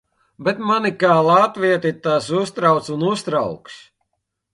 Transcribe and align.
Bet 0.45 0.61
mani 0.69 0.91
kā 1.03 1.11
latvieti 1.27 1.91
tas 2.07 2.29
uztrauc 2.39 2.89
un 2.95 3.05
uztrauks! 3.11 3.77